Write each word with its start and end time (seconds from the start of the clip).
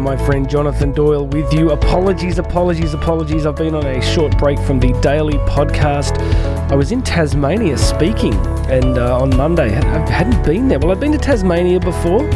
my 0.00 0.16
friend 0.16 0.48
Jonathan 0.48 0.92
Doyle 0.92 1.26
with 1.26 1.52
you. 1.52 1.70
Apologies, 1.70 2.38
apologies, 2.38 2.94
apologies. 2.94 3.46
I've 3.46 3.56
been 3.56 3.74
on 3.74 3.84
a 3.84 4.00
short 4.00 4.36
break 4.38 4.58
from 4.58 4.80
the 4.80 4.92
daily 5.00 5.38
podcast. 5.40 6.18
I 6.70 6.74
was 6.74 6.92
in 6.92 7.02
Tasmania 7.02 7.76
speaking, 7.76 8.34
and 8.68 8.98
uh, 8.98 9.18
on 9.20 9.36
Monday, 9.36 9.76
I 9.76 10.10
hadn't 10.10 10.42
been 10.44 10.68
there. 10.68 10.78
Well, 10.78 10.90
I've 10.90 11.00
been 11.00 11.12
to 11.12 11.18
Tasmania 11.18 11.80
before, 11.80 12.28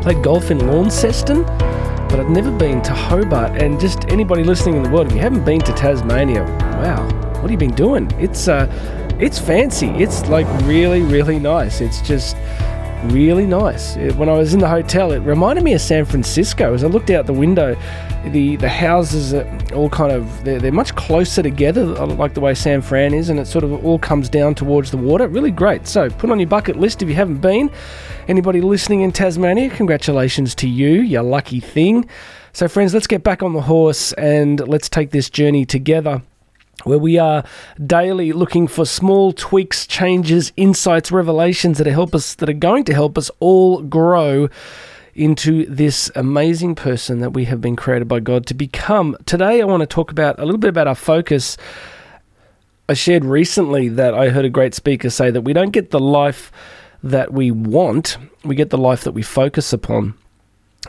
played 0.00 0.22
golf 0.22 0.50
in 0.50 0.58
Launceston, 0.68 1.42
but 1.42 2.20
I've 2.20 2.30
never 2.30 2.50
been 2.56 2.80
to 2.82 2.92
Hobart. 2.92 3.60
And 3.60 3.80
just 3.80 4.04
anybody 4.08 4.44
listening 4.44 4.76
in 4.76 4.82
the 4.84 4.90
world, 4.90 5.08
if 5.08 5.14
you 5.14 5.20
haven't 5.20 5.44
been 5.44 5.60
to 5.60 5.72
Tasmania, 5.72 6.44
wow, 6.44 7.04
what 7.34 7.42
have 7.42 7.50
you 7.50 7.58
been 7.58 7.74
doing? 7.74 8.10
It's 8.20 8.46
uh, 8.46 8.66
it's 9.18 9.38
fancy. 9.38 9.88
It's 9.88 10.26
like 10.28 10.46
really, 10.62 11.02
really 11.02 11.38
nice. 11.38 11.80
It's 11.80 12.00
just 12.00 12.36
really 13.04 13.46
nice. 13.46 13.96
When 13.96 14.28
I 14.28 14.32
was 14.32 14.54
in 14.54 14.60
the 14.60 14.68
hotel, 14.68 15.12
it 15.12 15.20
reminded 15.20 15.64
me 15.64 15.72
of 15.74 15.80
San 15.80 16.04
Francisco. 16.04 16.74
As 16.74 16.84
I 16.84 16.88
looked 16.88 17.10
out 17.10 17.26
the 17.26 17.32
window, 17.32 17.76
the 18.26 18.56
the 18.56 18.68
houses 18.68 19.34
are 19.34 19.46
all 19.74 19.88
kind 19.88 20.12
of 20.12 20.44
they're, 20.44 20.58
they're 20.58 20.72
much 20.72 20.94
closer 20.94 21.42
together, 21.42 21.82
uh, 21.82 22.06
like 22.06 22.34
the 22.34 22.40
way 22.40 22.54
San 22.54 22.82
Fran 22.82 23.14
is, 23.14 23.30
and 23.30 23.38
it 23.38 23.46
sort 23.46 23.64
of 23.64 23.84
all 23.84 23.98
comes 23.98 24.28
down 24.28 24.54
towards 24.54 24.90
the 24.90 24.96
water. 24.96 25.28
Really 25.28 25.50
great. 25.50 25.86
So 25.86 26.10
put 26.10 26.30
on 26.30 26.38
your 26.38 26.48
bucket 26.48 26.76
list 26.76 27.02
if 27.02 27.08
you 27.08 27.14
haven't 27.14 27.40
been. 27.40 27.70
Anybody 28.26 28.60
listening 28.60 29.02
in 29.02 29.12
Tasmania, 29.12 29.70
congratulations 29.70 30.54
to 30.56 30.68
you, 30.68 31.00
you 31.00 31.20
lucky 31.20 31.60
thing. 31.60 32.08
So 32.52 32.68
friends, 32.68 32.92
let's 32.92 33.06
get 33.06 33.22
back 33.22 33.42
on 33.42 33.52
the 33.52 33.62
horse 33.62 34.12
and 34.14 34.66
let's 34.66 34.88
take 34.88 35.10
this 35.10 35.30
journey 35.30 35.64
together 35.64 36.22
where 36.84 36.98
we 36.98 37.18
are 37.18 37.44
daily 37.84 38.32
looking 38.32 38.68
for 38.68 38.84
small 38.84 39.32
tweaks, 39.32 39.86
changes, 39.86 40.52
insights, 40.56 41.10
revelations 41.10 41.78
that 41.78 41.86
help 41.86 42.14
us 42.14 42.34
that 42.36 42.48
are 42.48 42.54
going 42.54 42.84
to 42.84 42.94
help 42.94 43.18
us 43.18 43.30
all 43.40 43.82
grow 43.82 44.48
into 45.14 45.66
this 45.66 46.10
amazing 46.14 46.76
person 46.76 47.18
that 47.18 47.30
we 47.30 47.44
have 47.44 47.60
been 47.60 47.74
created 47.74 48.06
by 48.06 48.20
God 48.20 48.46
to 48.46 48.54
become. 48.54 49.16
Today 49.26 49.60
I 49.60 49.64
want 49.64 49.80
to 49.80 49.86
talk 49.86 50.12
about 50.12 50.38
a 50.38 50.44
little 50.44 50.60
bit 50.60 50.68
about 50.68 50.86
our 50.86 50.94
focus. 50.94 51.56
I 52.88 52.94
shared 52.94 53.24
recently 53.24 53.88
that 53.88 54.14
I 54.14 54.28
heard 54.28 54.44
a 54.44 54.50
great 54.50 54.74
speaker 54.74 55.10
say 55.10 55.30
that 55.32 55.40
we 55.40 55.52
don't 55.52 55.72
get 55.72 55.90
the 55.90 55.98
life 55.98 56.52
that 57.02 57.32
we 57.32 57.50
want, 57.50 58.16
we 58.44 58.54
get 58.54 58.70
the 58.70 58.78
life 58.78 59.02
that 59.04 59.12
we 59.12 59.22
focus 59.22 59.72
upon. 59.72 60.14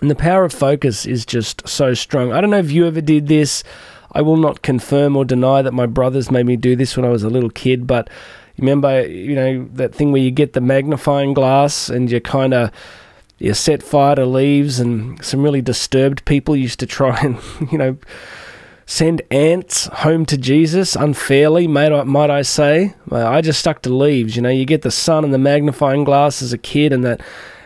And 0.01 0.09
the 0.09 0.15
power 0.15 0.45
of 0.45 0.53
focus 0.53 1.05
is 1.05 1.25
just 1.25 1.67
so 1.67 1.93
strong. 1.93 2.31
I 2.31 2.39
don't 2.39 2.51
know 2.51 2.59
if 2.59 2.71
you 2.71 2.85
ever 2.85 3.01
did 3.01 3.27
this. 3.27 3.63
I 4.11 4.21
will 4.21 4.37
not 4.37 4.61
confirm 4.61 5.15
or 5.15 5.25
deny 5.25 5.61
that 5.61 5.73
my 5.73 5.85
brothers 5.85 6.31
made 6.31 6.45
me 6.45 6.55
do 6.55 6.75
this 6.75 6.95
when 6.95 7.05
I 7.05 7.09
was 7.09 7.23
a 7.23 7.29
little 7.29 7.49
kid, 7.49 7.87
but 7.87 8.09
remember, 8.57 9.07
you 9.07 9.35
know, 9.35 9.67
that 9.73 9.93
thing 9.93 10.11
where 10.11 10.21
you 10.21 10.31
get 10.31 10.53
the 10.53 10.61
magnifying 10.61 11.33
glass 11.33 11.89
and 11.89 12.11
you 12.11 12.19
kind 12.19 12.53
of 12.53 12.71
you 13.39 13.53
set 13.53 13.81
fire 13.81 14.15
to 14.15 14.25
leaves, 14.25 14.79
and 14.79 15.23
some 15.23 15.41
really 15.41 15.61
disturbed 15.61 16.25
people 16.25 16.55
used 16.55 16.79
to 16.79 16.85
try 16.85 17.17
and, 17.21 17.37
you 17.71 17.77
know, 17.77 17.97
send 18.85 19.21
ants 19.31 19.85
home 19.85 20.25
to 20.25 20.37
Jesus 20.37 20.95
unfairly, 20.95 21.67
might 21.67 21.93
I, 21.93 22.03
might 22.03 22.29
I 22.29 22.41
say. 22.41 22.95
I 23.11 23.41
just 23.41 23.59
stuck 23.59 23.81
to 23.83 23.93
leaves. 23.93 24.35
You 24.35 24.41
know, 24.41 24.49
you 24.49 24.65
get 24.65 24.81
the 24.81 24.91
sun 24.91 25.23
and 25.23 25.33
the 25.33 25.37
magnifying 25.37 26.03
glass 26.03 26.41
as 26.41 26.51
a 26.51 26.57
kid, 26.57 26.91
and 26.91 27.03
that 27.05 27.21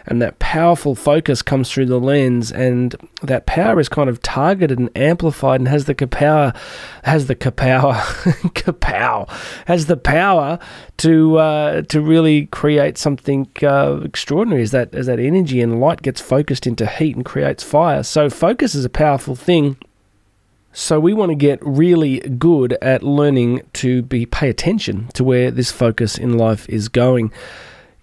and 0.06 0.22
that 0.22 0.40
powerful 0.40 0.96
focus 0.96 1.42
comes 1.42 1.72
through 1.72 1.86
the 1.86 2.00
lens 2.00 2.52
and 2.52 2.96
that 3.22 3.46
power 3.46 3.80
is 3.80 3.90
kind 3.90 4.10
of 4.10 4.22
targeted 4.22 4.78
and 4.78 4.90
amplified 4.98 5.62
and 5.62 5.68
has 5.68 5.86
the 5.86 5.96
power 5.96 6.54
has 7.04 7.28
the 7.28 7.36
power 7.36 7.94
kapow 8.54 9.30
has 9.66 9.86
the 9.86 9.98
power 9.98 10.60
to 10.98 11.38
uh, 11.38 11.82
to 11.84 12.02
really 12.02 12.48
create 12.48 12.98
something 12.98 13.48
uh, 13.62 14.00
extraordinary 14.04 14.62
as 14.62 14.72
that 14.72 14.94
as 14.94 15.08
that 15.08 15.20
energy 15.20 15.62
and 15.62 15.80
light 15.80 16.02
gets 16.02 16.22
focused 16.22 16.68
into 16.68 16.86
heat 16.88 17.16
and 17.16 17.26
creates 17.26 17.64
fire. 17.64 18.04
So 18.04 18.30
focus 18.30 18.76
is 18.76 18.86
a 18.86 18.90
powerful 18.90 19.36
thing. 19.36 19.78
So 20.72 21.00
we 21.00 21.14
want 21.14 21.30
to 21.30 21.36
get 21.36 21.60
really 21.62 22.20
good 22.20 22.74
at 22.82 23.04
learning 23.04 23.62
to 23.74 24.02
be 24.02 24.26
pay 24.26 24.50
attention 24.50 25.10
to 25.14 25.24
where 25.24 25.52
this 25.52 25.72
focus 25.72 26.18
in 26.18 26.38
life 26.38 26.68
is 26.68 26.90
going 26.90 27.32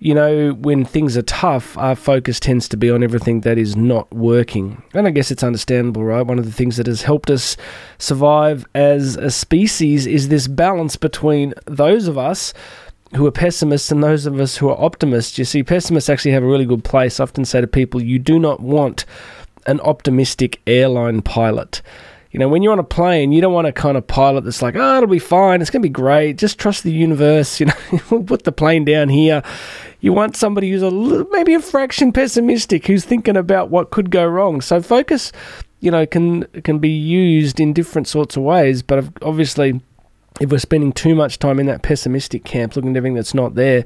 you 0.00 0.14
know, 0.14 0.52
when 0.54 0.86
things 0.86 1.14
are 1.18 1.22
tough, 1.22 1.76
our 1.76 1.94
focus 1.94 2.40
tends 2.40 2.66
to 2.70 2.76
be 2.78 2.90
on 2.90 3.02
everything 3.02 3.42
that 3.42 3.58
is 3.58 3.76
not 3.76 4.10
working. 4.10 4.82
And 4.94 5.06
I 5.06 5.10
guess 5.10 5.30
it's 5.30 5.42
understandable, 5.42 6.02
right? 6.04 6.26
One 6.26 6.38
of 6.38 6.46
the 6.46 6.52
things 6.52 6.78
that 6.78 6.86
has 6.86 7.02
helped 7.02 7.28
us 7.28 7.54
survive 7.98 8.66
as 8.74 9.16
a 9.16 9.30
species 9.30 10.06
is 10.06 10.28
this 10.28 10.48
balance 10.48 10.96
between 10.96 11.52
those 11.66 12.08
of 12.08 12.16
us 12.16 12.54
who 13.14 13.26
are 13.26 13.32
pessimists 13.32 13.92
and 13.92 14.02
those 14.02 14.24
of 14.24 14.40
us 14.40 14.56
who 14.56 14.70
are 14.70 14.80
optimists. 14.80 15.38
You 15.38 15.44
see, 15.44 15.62
pessimists 15.62 16.08
actually 16.08 16.32
have 16.32 16.44
a 16.44 16.48
really 16.48 16.66
good 16.66 16.82
place. 16.82 17.20
I 17.20 17.24
often 17.24 17.44
say 17.44 17.60
to 17.60 17.66
people, 17.66 18.02
you 18.02 18.18
do 18.18 18.38
not 18.38 18.60
want 18.60 19.04
an 19.66 19.80
optimistic 19.80 20.62
airline 20.66 21.20
pilot. 21.20 21.82
You 22.30 22.38
know, 22.38 22.48
when 22.48 22.62
you're 22.62 22.72
on 22.72 22.78
a 22.78 22.84
plane, 22.84 23.32
you 23.32 23.40
don't 23.40 23.52
want 23.52 23.66
a 23.66 23.72
kind 23.72 23.96
of 23.96 24.06
pilot 24.06 24.44
that's 24.44 24.62
like, 24.62 24.76
oh, 24.76 24.96
it'll 24.98 25.08
be 25.08 25.18
fine. 25.18 25.60
It's 25.60 25.70
going 25.70 25.82
to 25.82 25.88
be 25.88 25.92
great. 25.92 26.38
Just 26.38 26.58
trust 26.58 26.84
the 26.84 26.92
universe. 26.92 27.58
You 27.58 27.66
know, 27.66 27.74
we'll 28.10 28.22
put 28.22 28.44
the 28.44 28.52
plane 28.52 28.84
down 28.84 29.08
here. 29.08 29.42
You 30.00 30.12
want 30.12 30.36
somebody 30.36 30.70
who's 30.70 30.82
a 30.82 30.90
little, 30.90 31.26
maybe 31.30 31.54
a 31.54 31.60
fraction 31.60 32.12
pessimistic, 32.12 32.86
who's 32.86 33.04
thinking 33.04 33.36
about 33.36 33.70
what 33.70 33.90
could 33.90 34.10
go 34.10 34.24
wrong. 34.26 34.60
So 34.60 34.80
focus, 34.80 35.32
you 35.80 35.90
know, 35.90 36.06
can 36.06 36.44
can 36.62 36.78
be 36.78 36.90
used 36.90 37.58
in 37.58 37.72
different 37.72 38.06
sorts 38.06 38.36
of 38.36 38.44
ways. 38.44 38.82
But 38.82 39.04
obviously, 39.22 39.80
if 40.40 40.50
we're 40.50 40.58
spending 40.58 40.92
too 40.92 41.16
much 41.16 41.40
time 41.40 41.58
in 41.58 41.66
that 41.66 41.82
pessimistic 41.82 42.44
camp, 42.44 42.76
looking 42.76 42.92
at 42.92 42.96
everything 42.96 43.16
that's 43.16 43.34
not 43.34 43.56
there, 43.56 43.84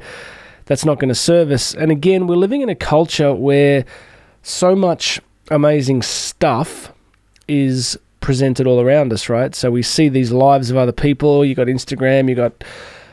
that's 0.67 0.85
not 0.85 0.99
going 0.99 1.09
to 1.09 1.15
serve 1.15 1.51
us. 1.51 1.75
And 1.75 1.91
again, 1.91 2.27
we're 2.27 2.37
living 2.37 2.61
in 2.61 2.69
a 2.69 2.75
culture 2.75 3.35
where 3.35 3.87
so 4.43 4.77
much 4.77 5.19
amazing 5.51 6.03
stuff 6.03 6.93
is 7.49 7.99
presented 8.25 8.67
all 8.67 8.81
around 8.81 9.13
us, 9.13 9.29
right? 9.29 9.55
So 9.55 9.71
we 9.71 9.83
see 9.83 10.09
these 10.09 10.33
lives 10.33 10.71
of 10.71 10.79
other 10.79 10.93
people. 10.93 11.45
You 11.45 11.55
got 11.55 11.67
Instagram, 11.67 12.27
you 12.29 12.35
got 12.35 12.65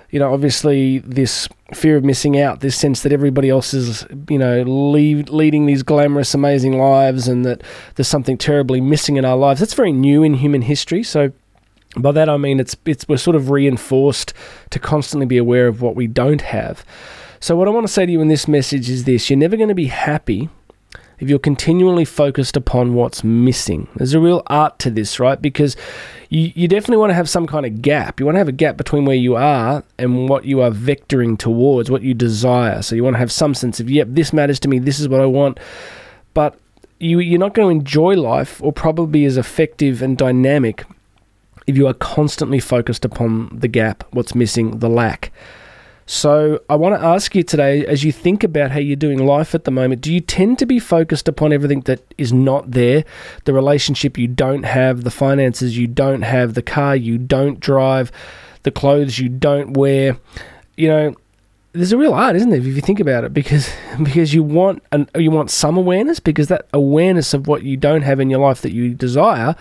you 0.09 0.19
know, 0.19 0.33
obviously 0.33 0.99
this 0.99 1.47
fear 1.73 1.95
of 1.95 2.03
missing 2.03 2.37
out, 2.37 2.59
this 2.59 2.75
sense 2.75 3.01
that 3.03 3.13
everybody 3.13 3.49
else 3.49 3.73
is, 3.73 4.05
you 4.29 4.37
know, 4.37 4.61
lead, 4.63 5.29
leading 5.29 5.65
these 5.65 5.83
glamorous, 5.83 6.33
amazing 6.33 6.77
lives 6.77 7.29
and 7.29 7.45
that 7.45 7.61
there's 7.95 8.09
something 8.09 8.37
terribly 8.37 8.81
missing 8.81 9.15
in 9.15 9.23
our 9.23 9.37
lives. 9.37 9.61
That's 9.61 9.73
very 9.73 9.93
new 9.93 10.21
in 10.21 10.33
human 10.35 10.63
history. 10.63 11.03
So 11.03 11.31
by 11.97 12.11
that 12.13 12.29
I 12.29 12.37
mean 12.37 12.59
it's 12.59 12.75
it's 12.85 13.05
we're 13.07 13.17
sort 13.17 13.35
of 13.35 13.49
reinforced 13.49 14.33
to 14.69 14.79
constantly 14.79 15.25
be 15.25 15.37
aware 15.37 15.67
of 15.67 15.81
what 15.81 15.95
we 15.95 16.07
don't 16.07 16.41
have. 16.41 16.85
So 17.41 17.55
what 17.57 17.67
I 17.67 17.71
want 17.71 17.87
to 17.87 17.91
say 17.91 18.05
to 18.05 18.11
you 18.11 18.21
in 18.21 18.29
this 18.29 18.47
message 18.47 18.89
is 18.89 19.03
this: 19.03 19.29
you're 19.29 19.37
never 19.39 19.57
going 19.57 19.69
to 19.69 19.75
be 19.75 19.87
happy 19.87 20.49
if 21.21 21.29
you're 21.29 21.39
continually 21.39 22.03
focused 22.03 22.57
upon 22.57 22.95
what's 22.95 23.23
missing. 23.23 23.87
There's 23.95 24.15
a 24.15 24.19
real 24.19 24.41
art 24.47 24.79
to 24.79 24.89
this, 24.89 25.19
right? 25.19 25.39
Because 25.39 25.77
you, 26.29 26.51
you 26.55 26.67
definitely 26.67 26.97
want 26.97 27.11
to 27.11 27.15
have 27.15 27.29
some 27.29 27.45
kind 27.45 27.63
of 27.63 27.83
gap. 27.83 28.19
You 28.19 28.25
want 28.25 28.35
to 28.35 28.39
have 28.39 28.47
a 28.47 28.53
gap 28.53 28.75
between 28.75 29.05
where 29.05 29.15
you 29.15 29.35
are 29.35 29.83
and 29.99 30.27
what 30.27 30.45
you 30.45 30.61
are 30.61 30.71
vectoring 30.71 31.37
towards, 31.37 31.91
what 31.91 32.01
you 32.01 32.15
desire. 32.15 32.81
So 32.81 32.95
you 32.95 33.03
want 33.03 33.13
to 33.13 33.19
have 33.19 33.31
some 33.31 33.53
sense 33.53 33.79
of, 33.79 33.87
yep, 33.89 34.07
this 34.09 34.33
matters 34.33 34.59
to 34.61 34.67
me, 34.67 34.79
this 34.79 34.99
is 34.99 35.07
what 35.07 35.21
I 35.21 35.27
want. 35.27 35.59
But 36.33 36.57
you, 36.99 37.19
you're 37.19 37.39
not 37.39 37.53
going 37.53 37.67
to 37.67 37.79
enjoy 37.79 38.15
life 38.15 38.61
or 38.63 38.73
probably 38.73 39.19
be 39.21 39.25
as 39.25 39.37
effective 39.37 40.01
and 40.01 40.17
dynamic 40.17 40.85
if 41.67 41.77
you 41.77 41.85
are 41.85 41.93
constantly 41.93 42.59
focused 42.59 43.05
upon 43.05 43.49
the 43.53 43.67
gap, 43.67 44.03
what's 44.09 44.33
missing, 44.33 44.79
the 44.79 44.89
lack. 44.89 45.31
So, 46.13 46.59
I 46.69 46.75
want 46.75 46.99
to 46.99 47.07
ask 47.07 47.33
you 47.35 47.41
today 47.41 47.85
as 47.85 48.03
you 48.03 48.11
think 48.11 48.43
about 48.43 48.71
how 48.71 48.79
you're 48.79 48.97
doing 48.97 49.25
life 49.25 49.55
at 49.55 49.63
the 49.63 49.71
moment, 49.71 50.01
do 50.01 50.13
you 50.13 50.19
tend 50.19 50.59
to 50.59 50.65
be 50.65 50.77
focused 50.77 51.29
upon 51.29 51.53
everything 51.53 51.79
that 51.81 52.01
is 52.17 52.33
not 52.33 52.69
there? 52.69 53.05
The 53.45 53.53
relationship 53.53 54.17
you 54.17 54.27
don't 54.27 54.63
have, 54.63 55.05
the 55.05 55.09
finances 55.09 55.77
you 55.77 55.87
don't 55.87 56.23
have, 56.23 56.53
the 56.53 56.61
car 56.61 56.97
you 56.97 57.17
don't 57.17 57.61
drive, 57.61 58.11
the 58.63 58.71
clothes 58.71 59.19
you 59.19 59.29
don't 59.29 59.71
wear. 59.71 60.17
You 60.75 60.89
know, 60.89 61.15
there's 61.71 61.93
a 61.93 61.97
real 61.97 62.13
art, 62.13 62.35
isn't 62.35 62.49
there, 62.49 62.59
if 62.59 62.65
you 62.65 62.81
think 62.81 62.99
about 62.99 63.23
it, 63.23 63.33
because 63.33 63.71
because 64.03 64.33
you 64.33 64.43
want 64.43 64.83
an, 64.91 65.09
you 65.15 65.31
want 65.31 65.49
some 65.49 65.77
awareness, 65.77 66.19
because 66.19 66.49
that 66.49 66.67
awareness 66.73 67.33
of 67.33 67.47
what 67.47 67.63
you 67.63 67.77
don't 67.77 68.01
have 68.01 68.19
in 68.19 68.29
your 68.29 68.41
life 68.41 68.59
that 68.63 68.73
you 68.73 68.93
desire 68.93 69.55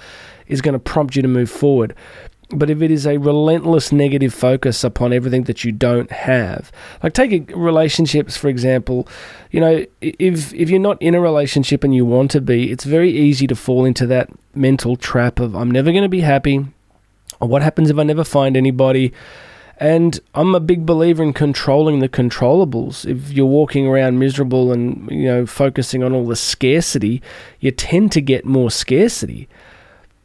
is 0.49 0.61
going 0.61 0.73
to 0.73 0.81
prompt 0.81 1.15
you 1.15 1.23
to 1.23 1.29
move 1.29 1.49
forward. 1.49 1.95
But 2.53 2.69
if 2.69 2.83
it 2.83 2.91
is 2.91 3.07
a 3.07 3.19
relentless 3.19 3.93
negative 3.93 4.35
focus 4.35 4.83
upon 4.83 5.13
everything 5.13 5.45
that 5.45 5.65
you 5.65 5.71
don't 5.71 6.11
have, 6.11 6.73
like 7.03 7.13
take 7.13 7.53
relationships 7.55 8.37
for 8.37 8.49
example, 8.49 9.07
you 9.51 9.61
know, 9.61 9.87
if 10.01 10.53
if 10.53 10.69
you're 10.69 10.81
not 10.81 11.01
in 11.01 11.15
a 11.15 11.21
relationship 11.21 11.85
and 11.85 11.95
you 11.95 12.05
want 12.05 12.31
to 12.33 12.41
be, 12.41 12.71
it's 12.73 12.85
very 12.85 13.11
easy 13.11 13.47
to 13.47 13.55
fall 13.55 13.85
into 13.85 14.07
that 14.09 14.31
mental 14.55 14.97
trap 14.97 15.39
of 15.39 15.55
I'm 15.55 15.71
never 15.71 15.93
going 15.93 16.03
to 16.03 16.09
be 16.09 16.21
happy, 16.21 16.67
or 17.41 17.49
what 17.49 17.63
happens 17.63 17.89
if 17.89 17.99
I 17.99 18.03
never 18.03 18.25
find 18.25 18.57
anybody. 18.57 19.13
And 19.77 20.21
I'm 20.35 20.55
a 20.55 20.61
big 20.61 20.85
believer 20.85 21.23
in 21.23 21.33
controlling 21.33 22.01
the 22.01 22.09
controllables. 22.09 23.07
If 23.09 23.31
you're 23.31 23.47
walking 23.47 23.87
around 23.87 24.19
miserable 24.19 24.73
and 24.73 25.09
you 25.11 25.25
know 25.25 25.47
focusing 25.47 26.03
on 26.03 26.13
all 26.13 26.27
the 26.27 26.37
scarcity, 26.37 27.23
you 27.61 27.71
tend 27.71 28.13
to 28.13 28.21
get 28.21 28.45
more 28.45 28.71
scarcity 28.71 29.49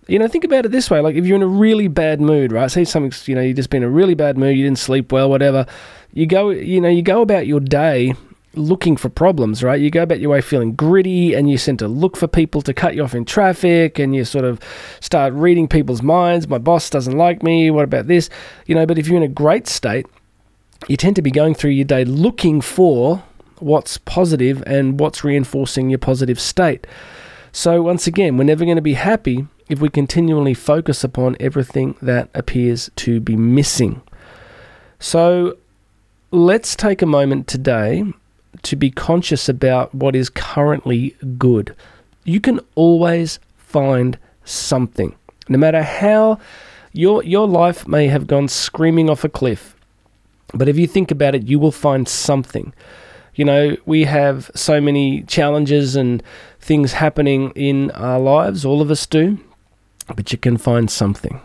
you 0.07 0.19
know, 0.19 0.27
think 0.27 0.43
about 0.43 0.65
it 0.65 0.71
this 0.71 0.89
way: 0.89 0.99
like 0.99 1.15
if 1.15 1.25
you're 1.25 1.35
in 1.35 1.41
a 1.41 1.47
really 1.47 1.87
bad 1.87 2.21
mood, 2.21 2.51
right? 2.51 2.69
Say 2.69 2.85
something's, 2.85 3.27
you 3.27 3.35
know, 3.35 3.41
you've 3.41 3.55
just 3.55 3.69
been 3.69 3.83
in 3.83 3.89
a 3.89 3.91
really 3.91 4.15
bad 4.15 4.37
mood, 4.37 4.57
you 4.57 4.63
didn't 4.63 4.79
sleep 4.79 5.11
well, 5.11 5.29
whatever. 5.29 5.65
You 6.13 6.25
go, 6.27 6.49
you 6.49 6.79
know, 6.79 6.89
you 6.89 7.01
go 7.01 7.21
about 7.21 7.47
your 7.47 7.59
day, 7.59 8.13
looking 8.53 8.95
for 8.97 9.09
problems, 9.09 9.63
right? 9.63 9.79
You 9.79 9.89
go 9.89 10.03
about 10.03 10.19
your 10.19 10.31
way 10.31 10.41
feeling 10.41 10.73
gritty 10.73 11.33
and 11.33 11.49
you 11.49 11.57
tend 11.57 11.79
to 11.79 11.87
look 11.87 12.17
for 12.17 12.27
people 12.27 12.61
to 12.61 12.73
cut 12.73 12.95
you 12.95 13.03
off 13.03 13.13
in 13.13 13.25
traffic 13.25 13.99
and 13.99 14.15
you 14.15 14.25
sort 14.25 14.45
of 14.45 14.59
start 14.99 15.33
reading 15.33 15.67
people's 15.67 16.01
minds. 16.01 16.47
My 16.47 16.57
boss 16.57 16.89
doesn't 16.89 17.17
like 17.17 17.43
me. 17.43 17.71
What 17.71 17.83
about 17.83 18.07
this? 18.07 18.29
You 18.65 18.75
know, 18.75 18.85
but 18.85 18.97
if 18.97 19.07
you're 19.07 19.17
in 19.17 19.23
a 19.23 19.27
great 19.27 19.67
state, 19.67 20.05
you 20.87 20.97
tend 20.97 21.15
to 21.17 21.21
be 21.21 21.31
going 21.31 21.55
through 21.55 21.71
your 21.71 21.85
day 21.85 22.05
looking 22.05 22.61
for 22.61 23.23
what's 23.59 23.97
positive 23.97 24.63
and 24.67 24.99
what's 24.99 25.23
reinforcing 25.23 25.89
your 25.89 25.99
positive 25.99 26.39
state. 26.39 26.85
So, 27.51 27.81
once 27.81 28.05
again, 28.05 28.35
we're 28.37 28.43
never 28.43 28.65
going 28.65 28.75
to 28.75 28.81
be 28.81 28.95
happy 28.95 29.47
if 29.69 29.79
we 29.79 29.89
continually 29.89 30.53
focus 30.53 31.03
upon 31.03 31.35
everything 31.39 31.95
that 32.01 32.29
appears 32.33 32.89
to 32.97 33.19
be 33.19 33.35
missing. 33.35 34.01
So, 34.99 35.57
let's 36.31 36.75
take 36.75 37.01
a 37.01 37.07
moment 37.07 37.47
today 37.47 38.03
to 38.63 38.75
be 38.75 38.91
conscious 38.91 39.49
about 39.49 39.93
what 39.93 40.15
is 40.15 40.29
currently 40.29 41.15
good. 41.37 41.75
You 42.23 42.39
can 42.39 42.59
always 42.75 43.39
find 43.57 44.17
something. 44.43 45.15
No 45.47 45.57
matter 45.57 45.83
how 45.83 46.39
your 46.93 47.23
your 47.23 47.47
life 47.47 47.87
may 47.87 48.07
have 48.07 48.25
gone 48.25 48.47
screaming 48.47 49.09
off 49.09 49.23
a 49.23 49.29
cliff, 49.29 49.75
but 50.53 50.69
if 50.69 50.77
you 50.77 50.87
think 50.87 51.11
about 51.11 51.35
it, 51.35 51.47
you 51.47 51.59
will 51.59 51.71
find 51.71 52.07
something. 52.07 52.73
You 53.35 53.45
know, 53.45 53.77
we 53.85 54.05
have 54.05 54.49
so 54.55 54.79
many 54.79 55.23
challenges 55.23 55.95
and 55.95 56.23
things 56.59 56.93
happening 56.93 57.51
in 57.51 57.91
our 57.91 58.19
lives, 58.19 58.63
all 58.63 58.81
of 58.81 58.89
us 58.89 59.05
do, 59.05 59.37
but 60.15 60.31
you 60.31 60.37
can 60.37 60.57
find 60.57 60.89
something. 60.89 61.41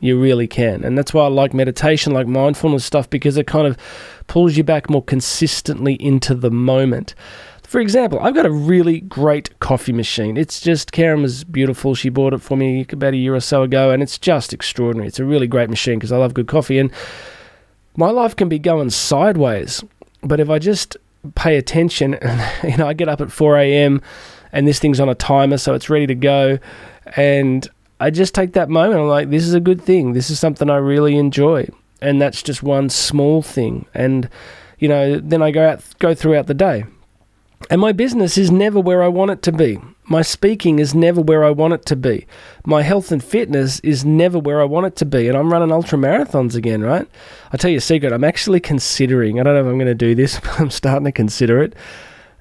You 0.00 0.20
really 0.20 0.46
can. 0.46 0.84
And 0.84 0.98
that's 0.98 1.14
why 1.14 1.24
I 1.24 1.28
like 1.28 1.54
meditation, 1.54 2.12
like 2.12 2.26
mindfulness 2.26 2.84
stuff, 2.84 3.08
because 3.08 3.36
it 3.36 3.46
kind 3.46 3.66
of 3.66 3.78
pulls 4.26 4.56
you 4.56 4.64
back 4.64 4.90
more 4.90 5.02
consistently 5.02 5.94
into 5.94 6.34
the 6.34 6.50
moment. 6.50 7.14
For 7.62 7.80
example, 7.80 8.20
I've 8.20 8.34
got 8.34 8.46
a 8.46 8.52
really 8.52 9.00
great 9.00 9.58
coffee 9.60 9.92
machine. 9.92 10.36
It's 10.36 10.60
just, 10.60 10.92
Karen 10.92 11.22
was 11.22 11.42
beautiful. 11.44 11.94
She 11.94 12.08
bought 12.08 12.34
it 12.34 12.42
for 12.42 12.56
me 12.56 12.86
about 12.90 13.14
a 13.14 13.16
year 13.16 13.34
or 13.34 13.40
so 13.40 13.62
ago, 13.62 13.90
and 13.90 14.02
it's 14.02 14.18
just 14.18 14.52
extraordinary. 14.52 15.08
It's 15.08 15.18
a 15.18 15.24
really 15.24 15.46
great 15.46 15.70
machine 15.70 15.98
because 15.98 16.12
I 16.12 16.18
love 16.18 16.34
good 16.34 16.46
coffee. 16.46 16.78
And 16.78 16.92
my 17.96 18.10
life 18.10 18.36
can 18.36 18.48
be 18.48 18.58
going 18.58 18.90
sideways, 18.90 19.82
but 20.22 20.38
if 20.38 20.50
I 20.50 20.58
just 20.58 20.96
pay 21.34 21.56
attention, 21.56 22.14
and 22.14 22.42
you 22.70 22.76
know, 22.76 22.86
I 22.86 22.92
get 22.92 23.08
up 23.08 23.20
at 23.20 23.32
4 23.32 23.56
a.m. 23.58 24.02
and 24.52 24.68
this 24.68 24.78
thing's 24.78 25.00
on 25.00 25.08
a 25.08 25.14
timer, 25.14 25.56
so 25.56 25.74
it's 25.74 25.88
ready 25.88 26.06
to 26.06 26.14
go. 26.14 26.58
And 27.16 27.68
I 28.04 28.10
just 28.10 28.34
take 28.34 28.52
that 28.52 28.68
moment. 28.68 29.00
I'm 29.00 29.08
like, 29.08 29.30
this 29.30 29.46
is 29.46 29.54
a 29.54 29.60
good 29.60 29.80
thing. 29.80 30.12
This 30.12 30.28
is 30.28 30.38
something 30.38 30.68
I 30.68 30.76
really 30.76 31.16
enjoy, 31.16 31.66
and 32.02 32.20
that's 32.20 32.42
just 32.42 32.62
one 32.62 32.90
small 32.90 33.40
thing. 33.40 33.86
And 33.94 34.28
you 34.78 34.88
know, 34.88 35.18
then 35.18 35.40
I 35.40 35.50
go 35.50 35.66
out, 35.66 35.82
go 36.00 36.14
throughout 36.14 36.46
the 36.46 36.52
day, 36.52 36.84
and 37.70 37.80
my 37.80 37.92
business 37.92 38.36
is 38.36 38.50
never 38.50 38.78
where 38.78 39.02
I 39.02 39.08
want 39.08 39.30
it 39.30 39.40
to 39.44 39.52
be. 39.52 39.78
My 40.04 40.20
speaking 40.20 40.80
is 40.80 40.94
never 40.94 41.22
where 41.22 41.44
I 41.44 41.50
want 41.50 41.72
it 41.72 41.86
to 41.86 41.96
be. 41.96 42.26
My 42.66 42.82
health 42.82 43.10
and 43.10 43.24
fitness 43.24 43.80
is 43.80 44.04
never 44.04 44.38
where 44.38 44.60
I 44.60 44.64
want 44.64 44.84
it 44.84 44.96
to 44.96 45.06
be. 45.06 45.26
And 45.28 45.34
I'm 45.38 45.50
running 45.50 45.72
ultra 45.72 45.96
marathons 45.96 46.54
again, 46.54 46.82
right? 46.82 47.08
I'll 47.52 47.58
tell 47.58 47.70
you 47.70 47.78
a 47.78 47.80
secret. 47.80 48.12
I'm 48.12 48.22
actually 48.22 48.60
considering, 48.60 49.40
I 49.40 49.44
don't 49.44 49.54
know 49.54 49.60
if 49.60 49.66
I'm 49.66 49.78
going 49.78 49.86
to 49.86 49.94
do 49.94 50.14
this, 50.14 50.38
but 50.40 50.60
I'm 50.60 50.68
starting 50.68 51.06
to 51.06 51.12
consider 51.12 51.62
it. 51.62 51.74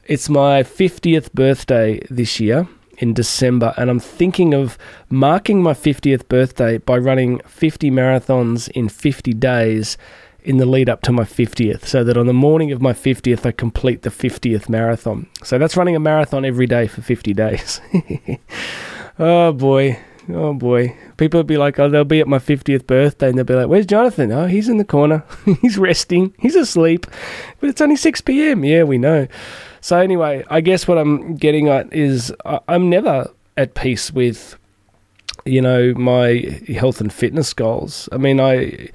It's 0.03 0.27
my 0.27 0.63
50th 0.63 1.31
birthday 1.31 2.01
this 2.09 2.41
year 2.41 2.67
in 3.03 3.13
December, 3.13 3.73
and 3.75 3.89
I'm 3.89 3.99
thinking 3.99 4.53
of 4.53 4.77
marking 5.09 5.61
my 5.61 5.73
50th 5.73 6.29
birthday 6.29 6.77
by 6.77 6.97
running 6.97 7.39
50 7.39 7.91
marathons 7.91 8.69
in 8.69 8.87
50 8.87 9.33
days 9.33 9.97
in 10.41 10.55
the 10.55 10.65
lead 10.65 10.89
up 10.89 11.01
to 11.01 11.11
my 11.11 11.23
50th, 11.23 11.83
so 11.83 12.03
that 12.05 12.17
on 12.17 12.27
the 12.27 12.33
morning 12.33 12.71
of 12.71 12.81
my 12.81 12.93
50th, 12.93 13.45
I 13.45 13.51
complete 13.51 14.03
the 14.03 14.09
50th 14.09 14.69
marathon. 14.69 15.27
So 15.43 15.57
that's 15.57 15.75
running 15.75 15.97
a 15.97 15.99
marathon 15.99 16.45
every 16.45 16.65
day 16.65 16.87
for 16.87 17.01
50 17.01 17.33
days. 17.33 17.81
oh 19.19 19.51
boy. 19.51 19.99
Oh 20.29 20.53
boy. 20.53 20.95
People 21.17 21.39
will 21.39 21.43
be 21.43 21.57
like, 21.57 21.79
oh, 21.79 21.89
they'll 21.89 22.05
be 22.05 22.21
at 22.21 22.27
my 22.27 22.39
50th 22.39 22.87
birthday 22.87 23.27
and 23.27 23.37
they'll 23.37 23.43
be 23.43 23.53
like, 23.53 23.67
where's 23.67 23.85
Jonathan? 23.85 24.31
Oh, 24.31 24.45
he's 24.45 24.69
in 24.69 24.77
the 24.77 24.85
corner. 24.85 25.25
he's 25.61 25.77
resting. 25.77 26.33
He's 26.39 26.55
asleep. 26.55 27.05
But 27.59 27.69
it's 27.69 27.81
only 27.81 27.97
6 27.97 28.21
p.m. 28.21 28.63
Yeah, 28.63 28.83
we 28.83 28.97
know. 28.97 29.27
So, 29.83 29.97
anyway, 29.97 30.45
I 30.49 30.61
guess 30.61 30.87
what 30.87 30.97
I'm 30.97 31.35
getting 31.35 31.67
at 31.67 31.91
is 31.91 32.33
I'm 32.69 32.89
never 32.89 33.29
at 33.57 33.75
peace 33.75 34.13
with, 34.13 34.57
you 35.43 35.61
know, 35.61 35.93
my 35.95 36.61
health 36.69 37.01
and 37.01 37.11
fitness 37.11 37.53
goals. 37.53 38.07
I 38.13 38.17
mean, 38.17 38.39
I. 38.39 38.89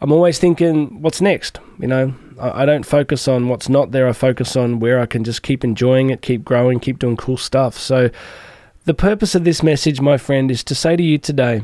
I'm 0.00 0.12
always 0.12 0.38
thinking, 0.38 1.02
what's 1.02 1.20
next? 1.20 1.58
You 1.80 1.88
know, 1.88 2.14
I, 2.38 2.62
I 2.62 2.64
don't 2.64 2.86
focus 2.86 3.26
on 3.26 3.48
what's 3.48 3.68
not 3.68 3.90
there. 3.90 4.06
I 4.06 4.12
focus 4.12 4.54
on 4.54 4.78
where 4.78 5.00
I 5.00 5.06
can 5.06 5.24
just 5.24 5.42
keep 5.42 5.64
enjoying 5.64 6.10
it, 6.10 6.22
keep 6.22 6.44
growing, 6.44 6.78
keep 6.78 7.00
doing 7.00 7.16
cool 7.16 7.36
stuff. 7.36 7.76
So, 7.76 8.10
the 8.84 8.94
purpose 8.94 9.34
of 9.34 9.42
this 9.42 9.64
message, 9.64 10.00
my 10.00 10.16
friend, 10.16 10.48
is 10.48 10.62
to 10.64 10.76
say 10.76 10.94
to 10.94 11.02
you 11.02 11.18
today 11.18 11.62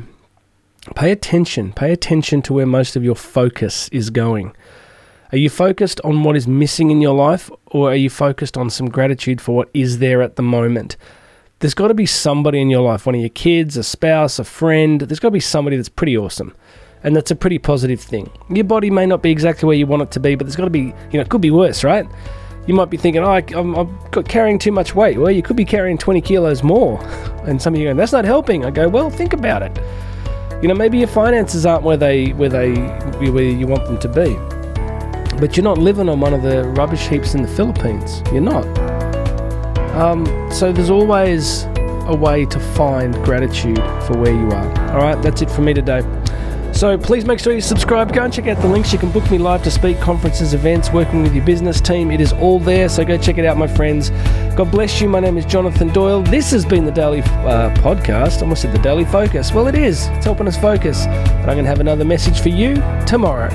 pay 0.95 1.13
attention. 1.13 1.71
Pay 1.71 1.93
attention 1.93 2.41
to 2.41 2.53
where 2.53 2.65
most 2.65 2.97
of 2.97 3.03
your 3.05 3.15
focus 3.15 3.87
is 3.93 4.09
going. 4.09 4.53
Are 5.31 5.37
you 5.37 5.49
focused 5.49 6.01
on 6.03 6.23
what 6.23 6.35
is 6.35 6.45
missing 6.45 6.91
in 6.91 6.99
your 6.99 7.15
life, 7.15 7.49
or 7.67 7.91
are 7.91 7.95
you 7.95 8.09
focused 8.09 8.57
on 8.57 8.69
some 8.69 8.89
gratitude 8.89 9.39
for 9.39 9.55
what 9.55 9.69
is 9.73 9.99
there 9.99 10.21
at 10.21 10.35
the 10.35 10.43
moment? 10.43 10.97
There's 11.59 11.73
got 11.73 11.87
to 11.87 11.93
be 11.93 12.05
somebody 12.05 12.59
in 12.59 12.69
your 12.69 12.81
life, 12.81 13.05
one 13.05 13.15
of 13.15 13.21
your 13.21 13.29
kids, 13.29 13.77
a 13.77 13.83
spouse, 13.83 14.39
a 14.39 14.43
friend. 14.43 14.99
There's 14.99 15.21
got 15.21 15.29
to 15.29 15.33
be 15.33 15.39
somebody 15.39 15.77
that's 15.77 15.87
pretty 15.87 16.17
awesome. 16.17 16.53
And 17.01 17.15
that's 17.15 17.31
a 17.31 17.35
pretty 17.35 17.59
positive 17.59 18.01
thing. 18.01 18.29
Your 18.49 18.65
body 18.65 18.89
may 18.89 19.05
not 19.05 19.23
be 19.23 19.31
exactly 19.31 19.67
where 19.67 19.77
you 19.77 19.87
want 19.87 20.01
it 20.01 20.11
to 20.11 20.19
be, 20.19 20.35
but 20.35 20.47
there's 20.47 20.57
got 20.57 20.65
to 20.65 20.69
be, 20.69 20.79
you 20.79 21.13
know, 21.13 21.21
it 21.21 21.29
could 21.29 21.39
be 21.39 21.49
worse, 21.49 21.85
right? 21.85 22.05
You 22.67 22.73
might 22.73 22.89
be 22.89 22.97
thinking, 22.97 23.23
oh, 23.23 23.31
I'm, 23.31 23.75
I'm 23.75 24.23
carrying 24.25 24.59
too 24.59 24.73
much 24.73 24.95
weight. 24.95 25.17
Well, 25.17 25.31
you 25.31 25.41
could 25.41 25.55
be 25.55 25.65
carrying 25.65 25.97
20 25.97 26.19
kilos 26.21 26.61
more. 26.61 26.99
And 27.41 27.59
some 27.59 27.73
of 27.73 27.79
you 27.79 27.87
go, 27.87 27.95
that's 27.95 28.11
not 28.11 28.23
helping. 28.23 28.65
I 28.65 28.69
go, 28.69 28.87
well, 28.87 29.09
think 29.09 29.33
about 29.33 29.63
it. 29.63 29.75
You 30.61 30.67
know, 30.67 30.75
maybe 30.75 30.99
your 30.99 31.07
finances 31.07 31.65
aren't 31.65 31.81
where 31.81 31.97
they 31.97 32.33
where 32.33 32.49
they 32.49 32.75
where 33.31 33.43
you 33.43 33.65
want 33.65 33.85
them 33.85 33.97
to 33.97 34.07
be. 34.07 34.60
But 35.41 35.57
you're 35.57 35.63
not 35.63 35.79
living 35.79 36.07
on 36.07 36.19
one 36.19 36.35
of 36.35 36.43
the 36.43 36.63
rubbish 36.63 37.07
heaps 37.07 37.33
in 37.33 37.41
the 37.41 37.47
Philippines. 37.47 38.21
You're 38.31 38.41
not. 38.41 38.63
Um, 39.95 40.25
so 40.51 40.71
there's 40.71 40.91
always 40.91 41.63
a 42.05 42.15
way 42.15 42.45
to 42.45 42.59
find 42.59 43.15
gratitude 43.25 43.79
for 44.05 44.15
where 44.17 44.33
you 44.33 44.51
are. 44.51 44.91
All 44.91 45.01
right, 45.01 45.19
that's 45.23 45.41
it 45.41 45.49
for 45.49 45.61
me 45.61 45.73
today. 45.73 46.03
So 46.73 46.95
please 46.95 47.25
make 47.25 47.39
sure 47.39 47.53
you 47.53 47.61
subscribe. 47.61 48.13
Go 48.13 48.23
and 48.23 48.31
check 48.31 48.45
out 48.47 48.61
the 48.61 48.67
links. 48.67 48.93
You 48.93 48.99
can 48.99 49.11
book 49.11 49.29
me 49.31 49.39
live 49.39 49.63
to 49.63 49.71
speak, 49.71 49.99
conferences, 49.99 50.53
events, 50.53 50.91
working 50.91 51.23
with 51.23 51.33
your 51.33 51.43
business 51.43 51.81
team. 51.81 52.11
It 52.11 52.21
is 52.21 52.33
all 52.33 52.59
there. 52.59 52.87
So 52.87 53.03
go 53.03 53.17
check 53.17 53.39
it 53.39 53.45
out, 53.45 53.57
my 53.57 53.67
friends. 53.67 54.11
God 54.55 54.69
bless 54.69 55.01
you. 55.01 55.09
My 55.09 55.19
name 55.19 55.39
is 55.39 55.45
Jonathan 55.45 55.89
Doyle. 55.89 56.21
This 56.21 56.51
has 56.51 56.65
been 56.65 56.85
the 56.85 56.91
Daily 56.91 57.21
uh, 57.21 57.73
Podcast. 57.77 58.37
I 58.37 58.41
almost 58.41 58.61
said 58.61 58.73
the 58.73 58.79
Daily 58.79 59.05
Focus. 59.05 59.51
Well, 59.51 59.67
it 59.67 59.75
is. 59.75 60.05
It's 60.09 60.25
helping 60.25 60.47
us 60.47 60.55
focus. 60.55 61.07
But 61.07 61.49
I'm 61.49 61.55
going 61.55 61.63
to 61.63 61.69
have 61.69 61.79
another 61.79 62.05
message 62.05 62.41
for 62.41 62.49
you 62.49 62.75
tomorrow. 63.07 63.49